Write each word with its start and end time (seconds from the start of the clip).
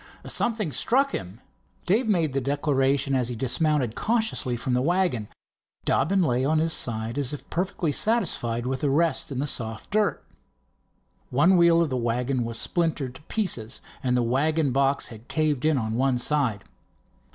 "Something 0.25 0.71
struck 0.71 1.11
him." 1.11 1.41
Dave 1.85 2.07
made 2.07 2.33
the 2.33 2.41
declaration 2.41 3.13
as 3.13 3.29
he 3.29 3.35
dismounted 3.35 3.93
cautiously 3.95 4.57
from 4.57 4.73
the 4.73 4.81
wagon. 4.81 5.27
Dobbin 5.85 6.23
lay 6.23 6.43
on 6.43 6.57
his 6.57 6.73
side 6.73 7.19
as 7.19 7.33
if 7.33 7.47
perfectly 7.51 7.91
satisfied 7.91 8.65
with 8.65 8.83
a 8.83 8.89
rest 8.89 9.31
in 9.31 9.37
the 9.37 9.45
soft 9.45 9.91
dirt. 9.91 10.23
One 11.29 11.55
wheel 11.55 11.83
of 11.83 11.91
the 11.91 11.97
wagon 11.97 12.43
was 12.43 12.57
splintered 12.57 13.13
to 13.13 13.21
pieces 13.29 13.79
and 14.01 14.17
the 14.17 14.23
wagon 14.23 14.71
box 14.71 15.09
had 15.09 15.27
caved 15.27 15.65
in 15.65 15.77
on 15.77 15.93
one 15.93 16.17
side. 16.17 16.63